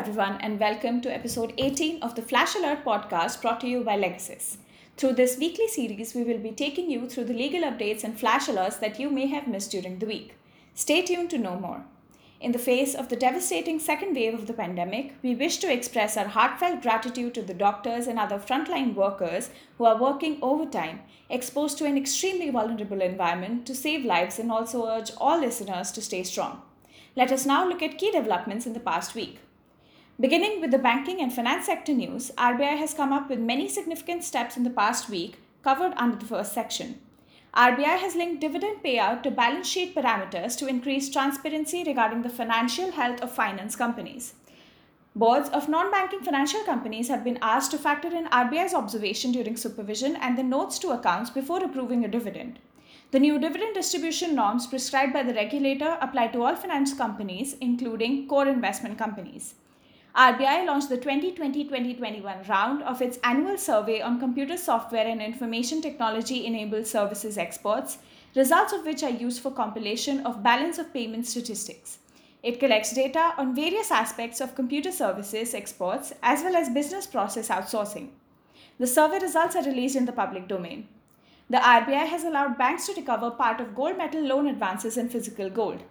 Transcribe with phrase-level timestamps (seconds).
[0.00, 3.98] everyone, and welcome to episode 18 of the Flash Alert podcast brought to you by
[3.98, 4.56] Legasis.
[4.96, 8.46] Through this weekly series, we will be taking you through the legal updates and flash
[8.46, 10.36] alerts that you may have missed during the week.
[10.74, 11.84] Stay tuned to know more.
[12.40, 16.16] In the face of the devastating second wave of the pandemic, we wish to express
[16.16, 21.76] our heartfelt gratitude to the doctors and other frontline workers who are working overtime, exposed
[21.76, 26.22] to an extremely vulnerable environment to save lives, and also urge all listeners to stay
[26.22, 26.62] strong.
[27.14, 29.40] Let us now look at key developments in the past week.
[30.20, 34.22] Beginning with the banking and finance sector news, RBI has come up with many significant
[34.22, 37.00] steps in the past week covered under the first section.
[37.54, 42.92] RBI has linked dividend payout to balance sheet parameters to increase transparency regarding the financial
[42.92, 44.34] health of finance companies.
[45.16, 49.56] Boards of non banking financial companies have been asked to factor in RBI's observation during
[49.56, 52.58] supervision and the notes to accounts before approving a dividend.
[53.10, 58.28] The new dividend distribution norms prescribed by the regulator apply to all finance companies, including
[58.28, 59.54] core investment companies.
[60.16, 65.80] RBI launched the 2020 2021 round of its annual survey on computer software and information
[65.80, 67.98] technology enabled services exports,
[68.34, 71.98] results of which are used for compilation of balance of payment statistics.
[72.42, 77.48] It collects data on various aspects of computer services exports as well as business process
[77.48, 78.08] outsourcing.
[78.80, 80.88] The survey results are released in the public domain.
[81.48, 85.50] The RBI has allowed banks to recover part of gold metal loan advances in physical
[85.50, 85.84] gold.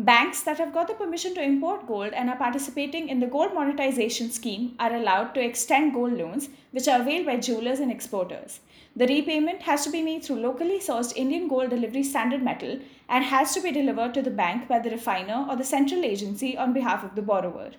[0.00, 3.52] Banks that have got the permission to import gold and are participating in the gold
[3.52, 8.60] monetization scheme are allowed to extend gold loans, which are availed by jewelers and exporters.
[8.94, 13.24] The repayment has to be made through locally sourced Indian gold delivery standard metal and
[13.24, 16.72] has to be delivered to the bank by the refiner or the central agency on
[16.72, 17.72] behalf of the borrower.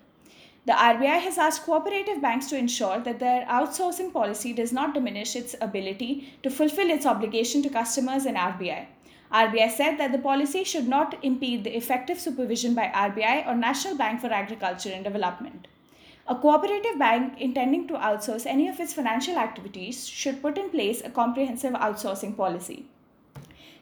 [0.65, 5.37] The RBI has asked cooperative banks to ensure that their outsourcing policy does not diminish
[5.37, 8.87] its ability to fulfill its obligation to customers and RBI.
[9.31, 13.95] RBI said that the policy should not impede the effective supervision by RBI or National
[13.95, 15.67] Bank for Agriculture and Development.
[16.27, 21.02] A cooperative bank intending to outsource any of its financial activities should put in place
[21.03, 22.86] a comprehensive outsourcing policy.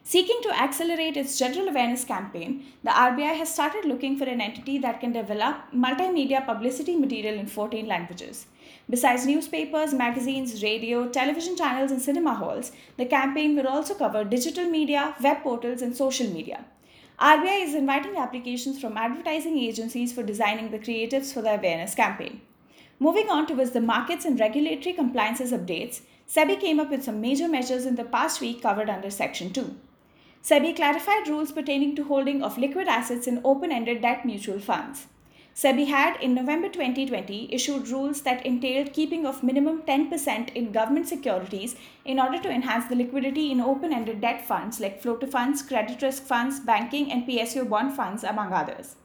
[0.03, 4.77] Seeking to accelerate its general awareness campaign, the RBI has started looking for an entity
[4.79, 8.47] that can develop multimedia publicity material in 14 languages.
[8.89, 14.65] Besides newspapers, magazines, radio, television channels, and cinema halls, the campaign will also cover digital
[14.65, 16.63] media, web portals, and social media.
[17.19, 22.39] RBI is inviting applications from advertising agencies for designing the creatives for the awareness campaign.
[22.97, 27.49] Moving on towards the markets and regulatory compliances updates, SEBI came up with some major
[27.49, 29.75] measures in the past week covered under Section 2.
[30.43, 35.07] SEBI clarified rules pertaining to holding of liquid assets in open ended debt mutual funds.
[35.57, 41.07] SEBI had in November 2020 issued rules that entailed keeping of minimum 10% in government
[41.07, 41.75] securities
[42.05, 46.21] in order to enhance the liquidity in open-ended debt funds like floater funds, credit risk
[46.21, 48.97] funds, banking and PSU bond funds among others.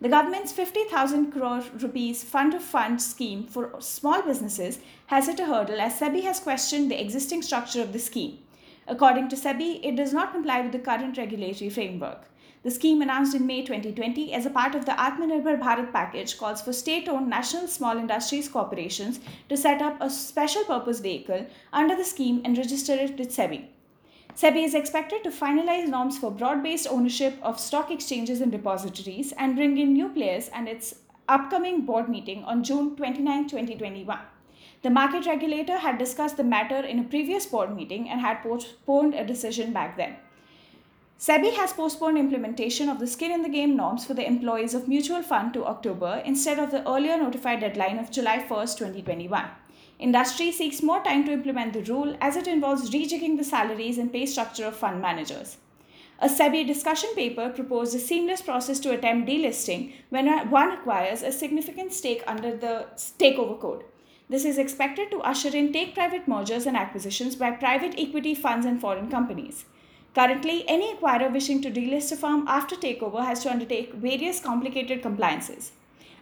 [0.00, 5.46] The government's 50,000 crore rupees fund of funds scheme for small businesses has hit a
[5.46, 8.38] hurdle as SEBI has questioned the existing structure of the scheme.
[8.86, 12.28] According to SEBI, it does not comply with the current regulatory framework.
[12.64, 16.60] The scheme announced in May 2020 as a part of the Atmanirbhar Bharat package calls
[16.60, 22.04] for state-owned national small industries corporations to set up a special purpose vehicle under the
[22.04, 23.66] scheme and register it with SEBI.
[24.34, 29.54] SEBI is expected to finalize norms for broad-based ownership of stock exchanges and depositories and
[29.54, 30.96] bring in new players and its
[31.28, 34.18] upcoming board meeting on June 29, 2021.
[34.82, 39.14] The market regulator had discussed the matter in a previous board meeting and had postponed
[39.14, 40.16] a decision back then.
[41.20, 44.86] SEBI has postponed implementation of the skin in the game norms for the employees of
[44.86, 49.44] mutual fund to October instead of the earlier notified deadline of July 1, 2021.
[49.98, 54.12] Industry seeks more time to implement the rule as it involves rejigging the salaries and
[54.12, 55.56] pay structure of fund managers.
[56.20, 61.32] A SEBI discussion paper proposed a seamless process to attempt delisting when one acquires a
[61.32, 62.86] significant stake under the
[63.18, 63.82] takeover code.
[64.28, 68.64] This is expected to usher in take private mergers and acquisitions by private equity funds
[68.64, 69.64] and foreign companies.
[70.18, 75.00] Currently, any acquirer wishing to delist a firm after takeover has to undertake various complicated
[75.00, 75.70] compliances.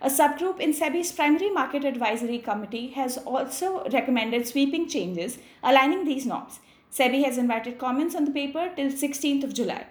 [0.02, 6.26] A subgroup in SEBI's primary market advisory committee has also recommended sweeping changes aligning these
[6.26, 6.60] norms.
[6.92, 9.86] SEBI has invited comments on the paper till 16th of July.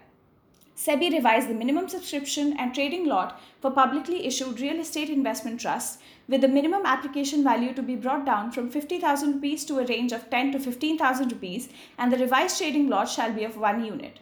[0.77, 5.99] SEBI revised the minimum subscription and trading lot for publicly issued real estate investment trusts,
[6.27, 10.11] with the minimum application value to be brought down from 50,000 rupees to a range
[10.11, 14.19] of 10 to 15,000 rupees, and the revised trading lot shall be of one unit.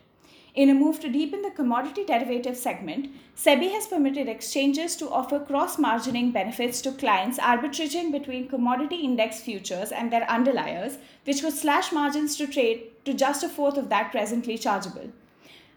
[0.53, 5.39] In a move to deepen the commodity derivative segment, SEBI has permitted exchanges to offer
[5.39, 11.53] cross margining benefits to clients arbitraging between commodity index futures and their underliers, which would
[11.53, 15.09] slash margins to trade to just a fourth of that presently chargeable.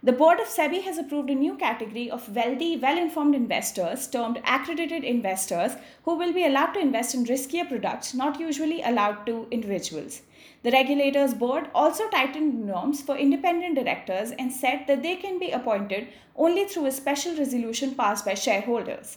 [0.03, 4.43] The board of SEBI has approved a new category of wealthy, well informed investors termed
[4.45, 5.73] accredited investors
[6.05, 10.21] who will be allowed to invest in riskier products not usually allowed to individuals.
[10.63, 15.51] The regulator's board also tightened norms for independent directors and said that they can be
[15.51, 19.17] appointed only through a special resolution passed by shareholders.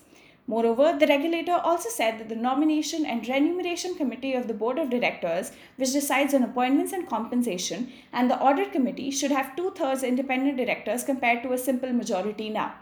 [0.50, 4.90] Moreover, the regulator also said that the Nomination and Remuneration Committee of the Board of
[4.90, 10.02] Directors, which decides on appointments and compensation, and the Audit Committee should have two thirds
[10.02, 12.74] independent directors compared to a simple majority now.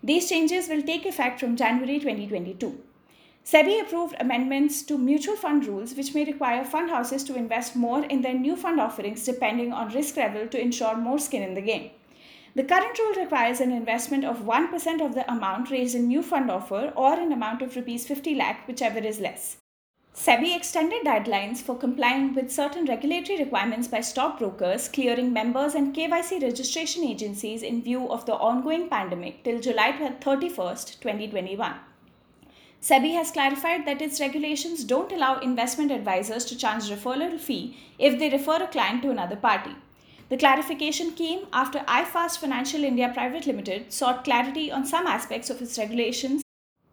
[0.00, 2.78] These changes will take effect from January 2022.
[3.44, 8.04] SEBI approved amendments to mutual fund rules which may require fund houses to invest more
[8.04, 11.68] in their new fund offerings depending on risk level to ensure more skin in the
[11.72, 11.90] game.
[12.54, 16.50] The current rule requires an investment of 1% of the amount raised in new fund
[16.50, 19.58] offer or an amount of rupees 50 lakh, whichever is less.
[20.14, 26.42] SEBI extended deadlines for complying with certain regulatory requirements by stockbrokers, clearing members, and KYC
[26.42, 31.74] registration agencies in view of the ongoing pandemic till July 31st, 2021.
[32.80, 38.18] SEBI has clarified that its regulations don't allow investment advisors to charge referral fee if
[38.18, 39.76] they refer a client to another party.
[40.28, 45.62] The clarification came after iFast Financial India Private Limited sought clarity on some aspects of
[45.62, 46.42] its regulations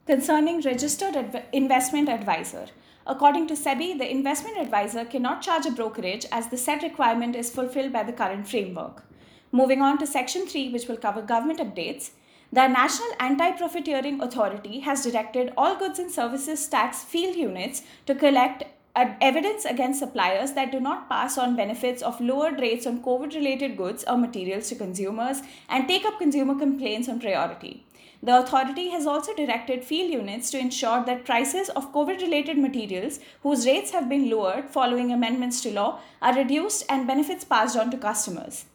[0.08, 2.68] concerning registered adv- investment advisor.
[3.06, 7.50] According to SEBI, the investment advisor cannot charge a brokerage as the said requirement is
[7.50, 9.04] fulfilled by the current framework.
[9.52, 12.12] Moving on to Section 3, which will cover government updates.
[12.54, 18.16] The National Anti Profiteering Authority has directed all goods and services tax field units to
[18.16, 18.64] collect
[18.96, 23.76] evidence against suppliers that do not pass on benefits of lowered rates on COVID related
[23.76, 27.86] goods or materials to consumers and take up consumer complaints on priority.
[28.24, 33.20] The authority has also directed field units to ensure that prices of COVID related materials
[33.44, 37.92] whose rates have been lowered following amendments to law are reduced and benefits passed on
[37.92, 38.66] to customers.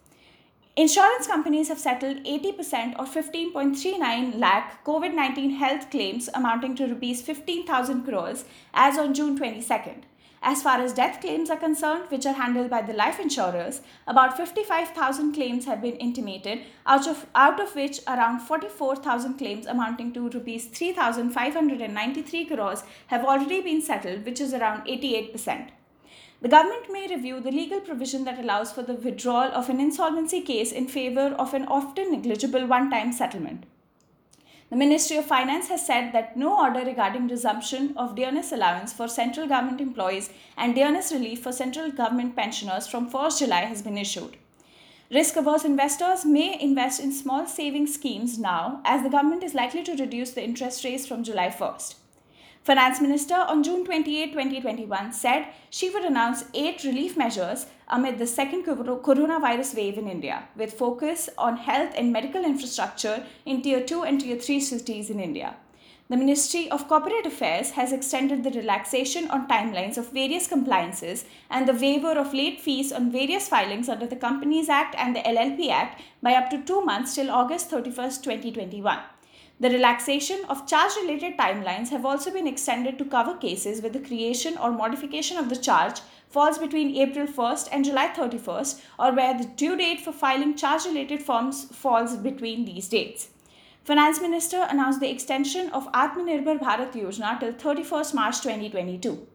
[0.76, 7.22] Insurance companies have settled 80% or 15.39 lakh COVID 19 health claims amounting to rupees
[7.22, 10.02] 15,000 crores as on June 22nd.
[10.42, 14.38] As far as death claims are concerned, which are handled by the life insurers, about
[14.38, 20.30] 55,000 claims have been intimated, out of, out of which around 44,000 claims amounting to
[20.30, 25.68] rupees 3,593 crores have already been settled, which is around 88%.
[26.40, 30.40] The government may review the legal provision that allows for the withdrawal of an insolvency
[30.40, 33.64] case in favor of an often negligible one time settlement.
[34.70, 39.08] The Ministry of Finance has said that no order regarding resumption of dearness allowance for
[39.08, 43.98] central government employees and dearness relief for central government pensioners from 1st July has been
[43.98, 44.36] issued.
[45.10, 49.82] Risk averse investors may invest in small savings schemes now as the government is likely
[49.82, 51.96] to reduce the interest rates from July 1st.
[52.62, 58.26] Finance Minister on June 28, 2021 said she would announce eight relief measures amid the
[58.26, 64.02] second coronavirus wave in India, with focus on health and medical infrastructure in Tier 2
[64.02, 65.56] and Tier 3 cities in India.
[66.10, 71.66] The Ministry of Corporate Affairs has extended the relaxation on timelines of various compliances and
[71.66, 75.70] the waiver of late fees on various filings under the Companies Act and the LLP
[75.70, 78.98] Act by up to two months till August 31, 2021.
[79.60, 84.00] The relaxation of charge related timelines have also been extended to cover cases where the
[84.00, 89.36] creation or modification of the charge falls between April 1st and July 31st, or where
[89.36, 93.28] the due date for filing charge related forms falls between these dates.
[93.84, 99.26] Finance Minister announced the extension of Atmanirbhar Bharat Yojana till 31st March 2022.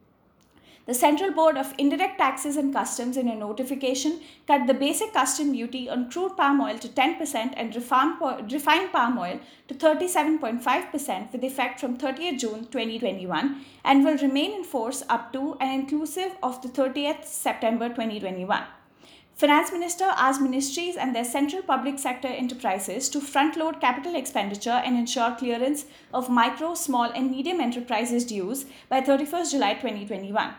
[0.87, 5.51] The Central Board of Indirect Taxes and Customs, in a notification, cut the basic custom
[5.51, 11.79] duty on crude palm oil to 10% and refined palm oil to 37.5% with effect
[11.79, 16.67] from 30th June 2021 and will remain in force up to and inclusive of the
[16.67, 18.63] 30th September 2021.
[19.33, 24.81] Finance Minister asked ministries and their central public sector enterprises to front load capital expenditure
[24.85, 30.53] and ensure clearance of micro, small, and medium enterprises dues by 31st July 2021.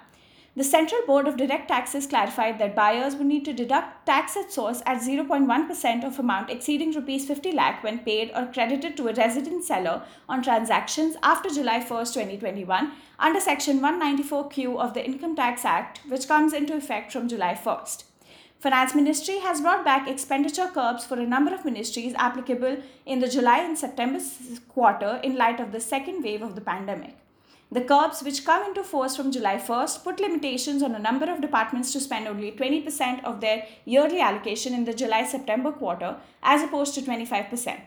[0.59, 4.51] The Central Board of Direct Taxes clarified that buyers would need to deduct tax at
[4.51, 9.13] source at 0.1% of amount exceeding rupees 50 lakh when paid or credited to a
[9.13, 15.67] resident seller on transactions after July 1, 2021 under section 194Q of the Income Tax
[15.67, 18.05] Act which comes into effect from July 1st.
[18.59, 23.29] Finance Ministry has brought back expenditure curbs for a number of ministries applicable in the
[23.29, 24.21] July and September
[24.69, 27.15] quarter in light of the second wave of the pandemic.
[27.73, 31.41] The curbs, which come into force from July 1st, put limitations on a number of
[31.41, 36.63] departments to spend only 20% of their yearly allocation in the July September quarter as
[36.63, 37.81] opposed to 25%.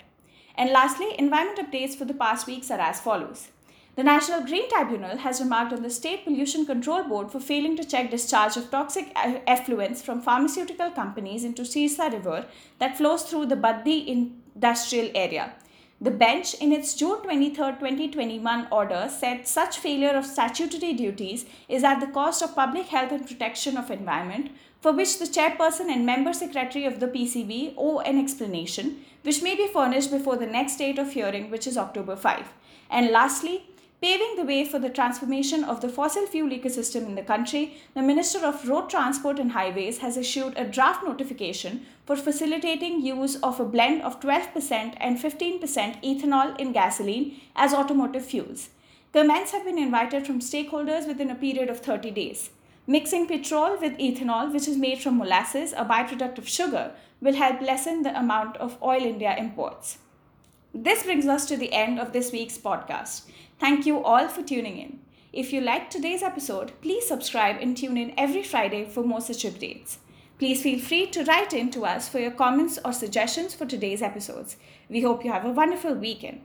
[0.55, 3.47] And lastly, environment updates for the past weeks are as follows.
[3.95, 7.85] The National Green Tribunal has remarked on the State Pollution Control Board for failing to
[7.85, 12.45] check discharge of toxic effluents from pharmaceutical companies into Sirsa River
[12.79, 15.53] that flows through the Baddi industrial area.
[16.01, 21.83] The bench, in its June 23, 2021 order, said such failure of statutory duties is
[21.83, 26.05] at the cost of public health and protection of environment, for which the chairperson and
[26.05, 30.77] member secretary of the PCB owe an explanation, which may be furnished before the next
[30.77, 32.45] date of hearing, which is October 5.
[32.89, 33.65] And lastly,
[34.01, 38.01] Paving the way for the transformation of the fossil fuel ecosystem in the country, the
[38.01, 43.59] Minister of Road Transport and Highways has issued a draft notification for facilitating use of
[43.59, 45.61] a blend of 12% and 15%
[46.01, 48.69] ethanol in gasoline as automotive fuels.
[49.11, 52.51] Comments have been invited from stakeholders within a period of 30 days.
[52.87, 57.59] Mixing petrol with ethanol, which is made from molasses, a byproduct of sugar, will help
[57.59, 59.97] lessen the amount of oil India imports.
[60.73, 63.23] This brings us to the end of this week's podcast.
[63.59, 64.99] Thank you all for tuning in.
[65.33, 69.43] If you liked today's episode, please subscribe and tune in every Friday for more such
[69.43, 69.97] updates.
[70.37, 74.03] Please feel free to write in to us for your comments or suggestions for today's
[74.03, 74.57] episodes.
[74.89, 76.41] We hope you have a wonderful weekend.